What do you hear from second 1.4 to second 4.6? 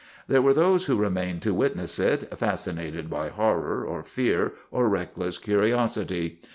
to witness it, fascinated by horror or fear